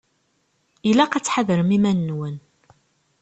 [0.89, 2.35] Ilaq ad tḥadrem iman-nwen.